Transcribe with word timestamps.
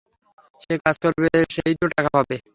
যে 0.63 0.73
কাজ 0.83 0.95
করবে, 1.03 1.29
সেই 1.55 1.73
তো 1.75 1.85
টাকা 1.95 2.09
পাবে। 2.15 2.35